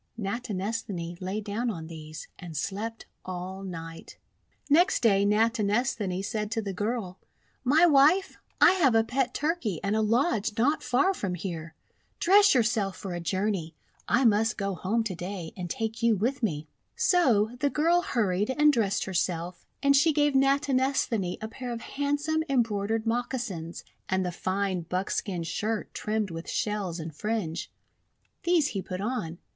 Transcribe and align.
Natinesthani 0.17 1.15
lay 1.21 1.41
down 1.41 1.69
on 1.69 1.85
these, 1.85 2.27
and 2.39 2.57
slept 2.57 3.05
all 3.23 3.61
night. 3.61 4.17
Next 4.67 5.03
day, 5.03 5.23
Natinesthani 5.27 6.25
said 6.25 6.49
to 6.53 6.59
the 6.63 6.73
girl:— 6.73 7.19
"My 7.73 7.85
Wife, 7.85 8.35
I 8.59 8.71
have 8.71 8.95
a 8.95 9.03
pet 9.03 9.35
Turkey 9.35 9.79
and 9.83 9.95
a 9.95 10.01
lodge 10.01 10.57
not 10.57 10.81
far 10.81 11.13
from 11.13 11.35
here. 11.35 11.75
Dress 12.19 12.55
yourself 12.55 12.97
for 12.97 13.13
a 13.13 13.19
journey. 13.19 13.75
PET 14.07 14.07
TURKEY'S 14.07 14.07
FEELINGS 14.07 14.47
HURT 14.53 14.57
369 14.59 14.69
I 14.71 14.81
must 14.81 14.81
go 14.81 14.89
home 14.89 15.03
to 15.03 15.13
day 15.13 15.53
and 15.55 15.69
take 15.69 16.01
you 16.01 16.15
with 16.15 16.41
me.5 16.41 16.67
So 16.95 17.55
the 17.59 17.69
girl 17.69 18.01
hurried 18.01 18.49
and 18.57 18.73
dressed 18.73 19.05
herself, 19.05 19.67
and 19.83 19.95
she 19.95 20.11
gave 20.11 20.33
Natinesthani 20.33 21.37
a 21.43 21.47
pair 21.47 21.71
of 21.71 21.81
handsome 21.81 22.43
em 22.49 22.63
broidered 22.63 23.05
moccasins 23.05 23.83
and 24.09 24.25
the 24.25 24.31
fine 24.31 24.81
buckskin 24.81 25.43
shirt 25.43 25.93
trimmed 25.93 26.31
with 26.31 26.49
shells 26.49 26.99
and 26.99 27.15
fringe. 27.15 27.71
These 28.41 28.69
he 28.69 28.81
put 28.81 28.99
on. 28.99 29.37